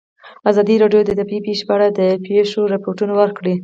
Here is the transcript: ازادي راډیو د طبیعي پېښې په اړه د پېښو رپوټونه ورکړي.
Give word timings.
ازادي 0.49 0.75
راډیو 0.83 1.01
د 1.05 1.09
طبیعي 1.19 1.41
پېښې 1.47 1.63
په 1.67 1.73
اړه 1.77 1.87
د 1.99 2.01
پېښو 2.25 2.61
رپوټونه 2.73 3.13
ورکړي. 3.21 3.53